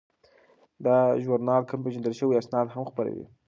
دا 0.85 0.97
ژورنال 1.23 1.61
کم 1.69 1.79
پیژندل 1.85 2.13
شوي 2.19 2.35
اسناد 2.37 2.67
هم 2.71 2.83
خپروي. 2.89 3.25